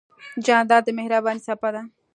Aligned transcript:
جانداد 0.45 0.83
د 0.85 0.89
مهربانۍ 0.99 1.39
څپه 1.47 1.69
ده. 1.75 1.81